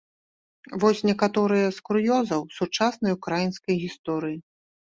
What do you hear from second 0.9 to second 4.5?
некаторыя з кур'ёзаў сучаснай украінскай гісторыі.